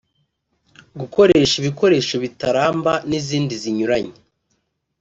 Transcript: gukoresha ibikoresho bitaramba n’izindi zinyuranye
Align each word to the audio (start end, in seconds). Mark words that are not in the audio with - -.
gukoresha 0.99 1.53
ibikoresho 1.61 2.15
bitaramba 2.23 2.91
n’izindi 3.09 3.53
zinyuranye 3.61 4.15